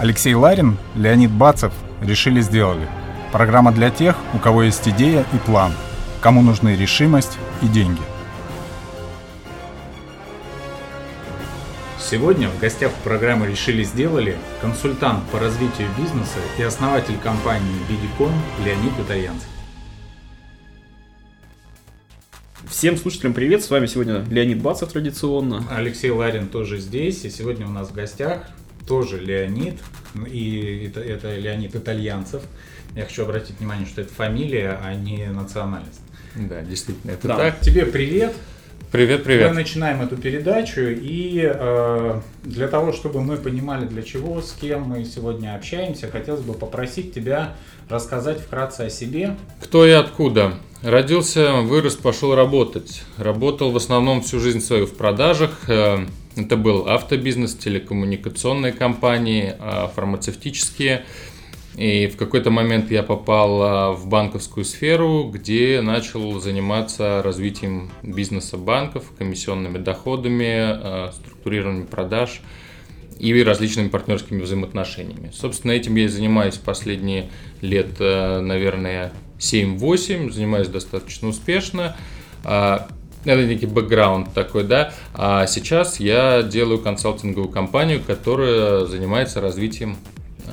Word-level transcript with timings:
Алексей 0.00 0.32
Ларин, 0.32 0.78
Леонид 0.96 1.30
Бацев 1.30 1.74
решили 2.00 2.40
сделали. 2.40 2.88
Программа 3.32 3.70
для 3.70 3.90
тех, 3.90 4.16
у 4.32 4.38
кого 4.38 4.62
есть 4.62 4.88
идея 4.88 5.26
и 5.34 5.36
план, 5.36 5.74
кому 6.22 6.40
нужны 6.40 6.74
решимость 6.74 7.36
и 7.60 7.66
деньги. 7.66 8.00
Сегодня 11.98 12.48
в 12.48 12.58
гостях 12.58 12.92
программы 13.04 13.46
«Решили 13.46 13.84
сделали» 13.84 14.38
консультант 14.62 15.22
по 15.28 15.38
развитию 15.38 15.88
бизнеса 15.98 16.38
и 16.56 16.62
основатель 16.62 17.18
компании 17.18 17.76
Bidicon 17.86 18.32
Леонид 18.64 18.98
Итальянцев. 18.98 19.50
Всем 22.66 22.96
слушателям 22.96 23.34
привет, 23.34 23.62
с 23.62 23.68
вами 23.68 23.84
сегодня 23.84 24.24
Леонид 24.30 24.62
Бацев 24.62 24.90
традиционно. 24.90 25.62
Алексей 25.70 26.10
Ларин 26.10 26.48
тоже 26.48 26.78
здесь, 26.78 27.22
и 27.26 27.30
сегодня 27.30 27.66
у 27.66 27.70
нас 27.70 27.90
в 27.90 27.92
гостях 27.92 28.48
тоже 28.90 29.20
Леонид, 29.20 29.76
и 30.26 30.90
это, 30.90 30.98
это 30.98 31.36
Леонид 31.36 31.76
Итальянцев. 31.76 32.42
Я 32.96 33.04
хочу 33.04 33.22
обратить 33.22 33.60
внимание, 33.60 33.86
что 33.86 34.00
это 34.00 34.12
фамилия, 34.12 34.80
а 34.82 34.96
не 34.96 35.26
национальность. 35.26 36.00
Да, 36.34 36.60
действительно, 36.62 37.12
это 37.12 37.28
да. 37.28 37.36
так. 37.36 37.60
Тебе 37.60 37.86
привет. 37.86 38.34
Привет, 38.90 39.22
привет. 39.22 39.50
Мы 39.50 39.54
начинаем 39.54 40.02
эту 40.02 40.16
передачу, 40.16 40.80
и 40.80 41.40
э, 41.40 42.20
для 42.42 42.66
того, 42.66 42.92
чтобы 42.92 43.22
мы 43.22 43.36
понимали, 43.36 43.86
для 43.86 44.02
чего, 44.02 44.42
с 44.42 44.56
кем 44.60 44.82
мы 44.82 45.04
сегодня 45.04 45.54
общаемся, 45.54 46.10
хотелось 46.10 46.40
бы 46.40 46.54
попросить 46.54 47.14
тебя 47.14 47.54
рассказать 47.88 48.40
вкратце 48.40 48.80
о 48.80 48.90
себе. 48.90 49.36
Кто 49.62 49.86
и 49.86 49.90
откуда? 49.90 50.54
Родился, 50.82 51.60
вырос, 51.60 51.94
пошел 51.94 52.34
работать. 52.34 53.04
Работал 53.18 53.70
в 53.70 53.76
основном 53.76 54.22
всю 54.22 54.40
жизнь 54.40 54.60
свою 54.60 54.86
в 54.86 54.96
продажах. 54.96 55.68
Э, 55.68 56.06
это 56.36 56.56
был 56.56 56.88
автобизнес, 56.88 57.54
телекоммуникационные 57.54 58.72
компании, 58.72 59.54
а, 59.58 59.88
фармацевтические. 59.88 61.04
И 61.76 62.08
в 62.08 62.16
какой-то 62.16 62.50
момент 62.50 62.90
я 62.90 63.02
попал 63.02 63.62
а, 63.62 63.92
в 63.92 64.06
банковскую 64.06 64.64
сферу, 64.64 65.30
где 65.32 65.80
начал 65.80 66.40
заниматься 66.40 67.22
развитием 67.22 67.90
бизнеса 68.02 68.56
банков, 68.56 69.12
комиссионными 69.18 69.78
доходами, 69.78 70.54
а, 70.56 71.12
структурированием 71.14 71.86
продаж 71.86 72.40
и 73.18 73.42
различными 73.42 73.88
партнерскими 73.88 74.40
взаимоотношениями. 74.40 75.30
Собственно, 75.34 75.72
этим 75.72 75.94
я 75.96 76.04
и 76.04 76.08
занимаюсь 76.08 76.56
последние 76.56 77.28
лет, 77.60 78.00
наверное, 78.00 79.12
7-8, 79.38 80.30
занимаюсь 80.30 80.68
достаточно 80.68 81.28
успешно 81.28 81.96
это 83.24 83.44
некий 83.44 83.66
бэкграунд 83.66 84.32
такой, 84.32 84.64
да. 84.64 84.92
А 85.14 85.46
сейчас 85.46 86.00
я 86.00 86.42
делаю 86.42 86.78
консалтинговую 86.78 87.50
компанию, 87.50 88.02
которая 88.04 88.86
занимается 88.86 89.40
развитием 89.40 89.96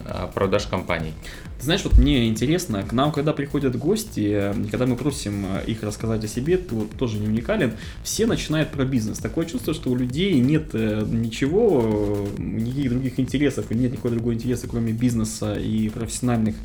а, 0.06 0.28
продаж 0.28 0.68
компаний. 0.68 1.14
Знаешь, 1.60 1.84
вот 1.84 1.98
мне 1.98 2.28
интересно, 2.28 2.84
к 2.84 2.94
нам, 2.94 3.12
когда 3.12 3.34
приходят 3.34 3.76
гости, 3.76 4.54
когда 4.70 4.86
мы 4.86 4.96
просим 4.96 5.46
их 5.66 5.84
рассказать 5.84 6.24
о 6.24 6.28
себе, 6.28 6.58
ты 6.58 6.76
вот 6.76 6.92
тоже 6.92 7.18
не 7.18 7.28
уникален, 7.28 7.74
все 8.04 8.26
начинают 8.28 8.70
про 8.70 8.86
бизнес. 8.86 9.18
Такое 9.18 9.46
чувство, 9.46 9.74
что 9.74 9.90
у 9.90 9.96
людей 9.96 10.40
нет 10.40 10.70
э, 10.74 11.04
ничего, 11.10 12.28
никаких 12.38 12.92
других 12.92 13.20
интересов, 13.20 13.72
и 13.72 13.76
нет 13.76 13.92
никакой 13.92 14.12
другой 14.12 14.36
интереса, 14.36 14.68
кроме 14.68 14.92
бизнеса 14.92 15.56
и 15.56 15.90
профессиональных 15.90 16.56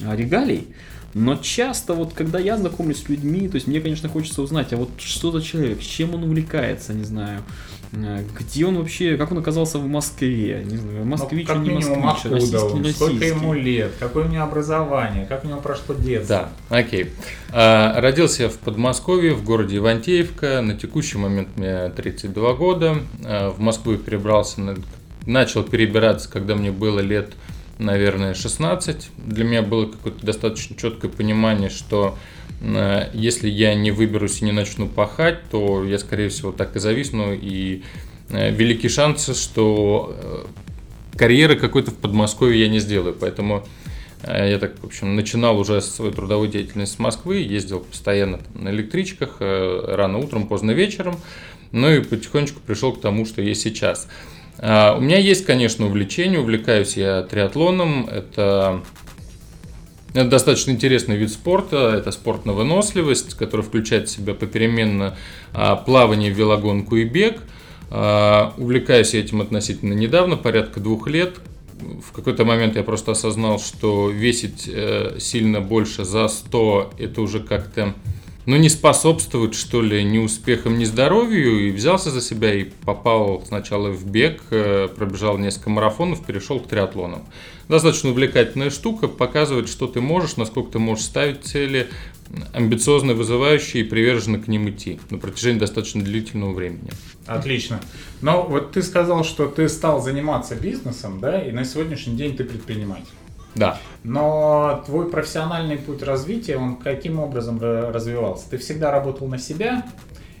регалий. 0.00 0.66
Но 1.14 1.36
часто 1.36 1.92
вот, 1.94 2.14
когда 2.14 2.38
я 2.38 2.56
знакомлюсь 2.56 3.02
с 3.02 3.08
людьми, 3.08 3.46
то 3.48 3.56
есть 3.56 3.66
мне, 3.66 3.80
конечно, 3.80 4.08
хочется 4.08 4.40
узнать, 4.40 4.72
а 4.72 4.76
вот 4.76 4.88
что 4.98 5.30
за 5.30 5.42
человек, 5.42 5.80
чем 5.80 6.14
он 6.14 6.24
увлекается, 6.24 6.94
не 6.94 7.04
знаю, 7.04 7.42
э, 7.92 8.24
где 8.38 8.64
он 8.64 8.78
вообще, 8.78 9.18
как 9.18 9.30
он 9.30 9.38
оказался 9.38 9.78
в 9.78 9.86
Москве, 9.86 10.64
не 10.64 10.78
знаю, 10.78 11.04
москвич 11.04 11.48
ну, 11.48 11.62
не 11.62 11.70
москвич, 11.70 11.98
откуда 12.00 12.34
российский, 12.34 12.56
он, 12.56 12.78
российский. 12.78 13.04
сколько 13.04 13.24
ему 13.26 13.52
лет, 13.52 13.92
какое 13.98 14.24
у 14.24 14.28
него 14.32 14.44
образование, 14.44 15.26
как 15.26 15.44
у 15.44 15.48
него 15.48 15.60
прошло 15.60 15.94
детство. 15.94 16.48
Да, 16.70 16.78
окей. 16.78 17.10
А, 17.50 18.00
родился 18.00 18.44
я 18.44 18.48
в 18.48 18.58
Подмосковье, 18.58 19.34
в 19.34 19.44
городе 19.44 19.76
Ивантеевка, 19.76 20.60
на 20.62 20.76
текущий 20.76 21.18
момент 21.18 21.56
мне 21.56 21.88
32 21.90 22.54
года, 22.54 22.96
а, 23.24 23.50
в 23.50 23.60
Москву 23.60 23.96
перебрался, 23.96 24.76
начал 25.26 25.62
перебираться, 25.62 26.30
когда 26.30 26.54
мне 26.54 26.70
было 26.70 27.00
лет 27.00 27.34
наверное, 27.78 28.34
16. 28.34 29.10
Для 29.16 29.44
меня 29.44 29.62
было 29.62 29.86
какое-то 29.86 30.24
достаточно 30.24 30.76
четкое 30.76 31.10
понимание, 31.10 31.68
что 31.68 32.16
э, 32.60 33.08
если 33.12 33.48
я 33.48 33.74
не 33.74 33.90
выберусь 33.90 34.40
и 34.40 34.44
не 34.44 34.52
начну 34.52 34.86
пахать, 34.86 35.38
то 35.50 35.82
я, 35.82 35.98
скорее 35.98 36.28
всего, 36.28 36.52
так 36.52 36.76
и 36.76 36.78
зависну. 36.78 37.32
И 37.32 37.82
великие 38.28 38.88
шансы, 38.88 39.34
что 39.34 40.46
карьеры 41.16 41.56
какой-то 41.56 41.90
в 41.90 41.96
Подмосковье 41.96 42.60
я 42.60 42.68
не 42.68 42.78
сделаю. 42.78 43.14
Поэтому 43.18 43.64
я 44.26 44.58
так, 44.58 44.78
в 44.80 44.86
общем, 44.86 45.16
начинал 45.16 45.58
уже 45.58 45.80
свою 45.80 46.12
трудовую 46.12 46.48
деятельность 46.48 46.94
с 46.94 46.98
Москвы, 46.98 47.38
ездил 47.38 47.80
постоянно 47.80 48.38
там, 48.38 48.64
на 48.64 48.68
электричках, 48.70 49.36
рано 49.40 50.18
утром, 50.18 50.46
поздно 50.46 50.70
вечером. 50.70 51.16
Ну 51.72 51.90
и 51.90 52.00
потихонечку 52.00 52.60
пришел 52.60 52.92
к 52.92 53.00
тому, 53.00 53.24
что 53.24 53.42
есть 53.42 53.62
сейчас. 53.62 54.06
А, 54.58 54.94
у 54.96 55.00
меня 55.00 55.18
есть, 55.18 55.44
конечно, 55.44 55.86
увлечение. 55.86 56.38
Увлекаюсь 56.38 56.96
я 56.96 57.22
триатлоном. 57.22 58.06
Это 58.06 58.82
это 60.14 60.26
достаточно 60.26 60.72
интересный 60.72 61.16
вид 61.16 61.30
спорта. 61.30 61.94
Это 61.96 62.10
спорт 62.10 62.44
на 62.44 62.52
выносливость, 62.52 63.34
который 63.34 63.62
включает 63.62 64.08
в 64.08 64.12
себя 64.12 64.34
попеременно 64.34 65.16
а, 65.54 65.76
плавание, 65.76 66.30
велогонку 66.30 66.96
и 66.96 67.04
бег. 67.04 67.40
Увлекаюсь 67.90 69.12
я 69.12 69.20
этим 69.20 69.42
относительно 69.42 69.92
недавно, 69.92 70.38
порядка 70.38 70.80
двух 70.80 71.08
лет. 71.08 71.34
В 72.02 72.12
какой-то 72.12 72.44
момент 72.44 72.76
я 72.76 72.82
просто 72.82 73.12
осознал, 73.12 73.58
что 73.58 74.10
весить 74.10 74.68
э, 74.68 75.16
сильно 75.18 75.60
больше 75.60 76.04
за 76.04 76.28
100 76.28 76.92
это 76.98 77.20
уже 77.20 77.40
как-то 77.40 77.94
ну, 78.44 78.56
не 78.56 78.68
способствует, 78.68 79.54
что 79.54 79.82
ли, 79.82 80.02
ни 80.02 80.18
успехам, 80.18 80.78
ни 80.78 80.84
здоровью, 80.84 81.68
и 81.68 81.70
взялся 81.70 82.10
за 82.10 82.20
себя 82.20 82.52
и 82.54 82.64
попал 82.64 83.42
сначала 83.46 83.90
в 83.90 84.04
бег, 84.06 84.42
э, 84.50 84.88
пробежал 84.94 85.38
несколько 85.38 85.70
марафонов, 85.70 86.24
перешел 86.24 86.58
к 86.58 86.66
триатлонам. 86.66 87.24
Достаточно 87.68 88.10
увлекательная 88.10 88.70
штука, 88.70 89.06
показывает, 89.06 89.68
что 89.68 89.86
ты 89.86 90.00
можешь, 90.00 90.36
насколько 90.36 90.72
ты 90.72 90.78
можешь 90.80 91.04
ставить 91.04 91.44
цели, 91.44 91.88
амбициозно 92.52 93.14
вызывающие 93.14 93.84
и 93.84 93.86
приверженно 93.86 94.38
к 94.38 94.48
ним 94.48 94.68
идти 94.70 94.98
на 95.10 95.18
протяжении 95.18 95.60
достаточно 95.60 96.02
длительного 96.02 96.52
времени. 96.52 96.90
Отлично. 97.26 97.80
Но 98.20 98.42
вот 98.42 98.72
ты 98.72 98.82
сказал, 98.82 99.22
что 99.24 99.46
ты 99.46 99.68
стал 99.68 100.02
заниматься 100.02 100.56
бизнесом, 100.56 101.20
да, 101.20 101.40
и 101.40 101.52
на 101.52 101.64
сегодняшний 101.64 102.16
день 102.16 102.36
ты 102.36 102.44
предприниматель. 102.44 103.04
Да. 103.54 103.78
Но 104.04 104.82
твой 104.86 105.10
профессиональный 105.10 105.76
путь 105.76 106.02
развития, 106.02 106.56
он 106.56 106.76
каким 106.76 107.18
образом 107.18 107.60
развивался? 107.60 108.50
Ты 108.50 108.58
всегда 108.58 108.90
работал 108.90 109.28
на 109.28 109.38
себя 109.38 109.84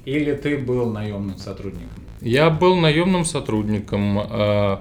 или 0.04 0.32
ты 0.34 0.58
был 0.58 0.90
наемным 0.90 1.38
сотрудником? 1.38 2.02
Я 2.20 2.50
был 2.50 2.76
наемным 2.76 3.24
сотрудником. 3.24 4.18
Э, 4.18 4.78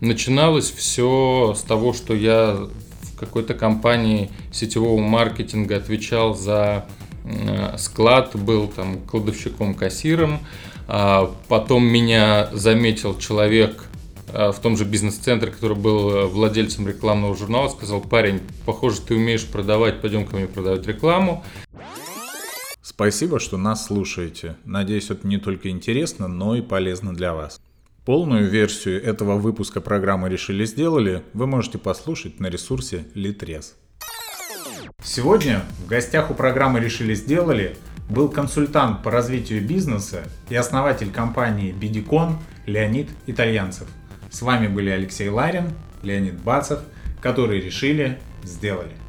начиналось 0.00 0.70
все 0.70 1.54
с 1.56 1.62
того, 1.62 1.92
что 1.92 2.14
я 2.14 2.56
в 3.02 3.18
какой-то 3.18 3.54
компании 3.54 4.30
сетевого 4.52 5.00
маркетинга 5.00 5.76
отвечал 5.76 6.34
за 6.34 6.86
склад, 7.76 8.34
был 8.34 8.68
там 8.68 8.98
кладовщиком-кассиром. 9.00 10.40
А 10.88 11.30
потом 11.48 11.84
меня 11.84 12.48
заметил 12.52 13.16
человек, 13.16 13.84
в 14.32 14.58
том 14.60 14.76
же 14.76 14.84
бизнес-центре, 14.84 15.50
который 15.50 15.76
был 15.76 16.10
э, 16.10 16.26
владельцем 16.26 16.88
рекламного 16.88 17.36
журнала, 17.36 17.68
сказал, 17.68 18.00
парень, 18.00 18.40
похоже, 18.64 19.02
ты 19.02 19.14
умеешь 19.14 19.46
продавать, 19.46 20.00
пойдем 20.00 20.26
ко 20.26 20.36
мне 20.36 20.46
продавать 20.46 20.86
рекламу. 20.86 21.44
Спасибо, 22.80 23.38
что 23.38 23.58
нас 23.58 23.86
слушаете. 23.86 24.56
Надеюсь, 24.64 25.10
это 25.10 25.26
не 25.26 25.38
только 25.38 25.68
интересно, 25.68 26.28
но 26.28 26.56
и 26.56 26.62
полезно 26.62 27.14
для 27.14 27.34
вас. 27.34 27.60
Полную 28.04 28.48
версию 28.48 29.02
этого 29.04 29.36
выпуска 29.36 29.80
программы 29.80 30.28
«Решили 30.28 30.64
сделали» 30.64 31.22
вы 31.34 31.46
можете 31.46 31.78
послушать 31.78 32.40
на 32.40 32.48
ресурсе 32.48 33.06
Litres. 33.14 33.74
Сегодня 35.04 35.62
в 35.84 35.88
гостях 35.88 36.30
у 36.30 36.34
программы 36.34 36.80
«Решили 36.80 37.14
сделали» 37.14 37.76
был 38.08 38.28
консультант 38.28 39.02
по 39.02 39.10
развитию 39.10 39.64
бизнеса 39.64 40.24
и 40.48 40.56
основатель 40.56 41.10
компании 41.10 41.72
Bidicon 41.72 42.34
Леонид 42.66 43.08
Итальянцев– 43.26 43.86
с 44.32 44.40
вами 44.40 44.66
были 44.66 44.88
Алексей 44.88 45.28
Ларин, 45.28 45.72
Леонид 46.02 46.40
Бацев, 46.40 46.80
которые 47.20 47.60
решили, 47.60 48.18
сделали. 48.42 49.01